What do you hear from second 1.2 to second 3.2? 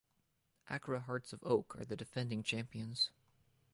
of Oak are the defending Champions.